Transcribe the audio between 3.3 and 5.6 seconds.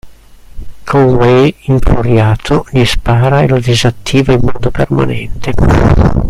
e lo disattiva in modo permanente.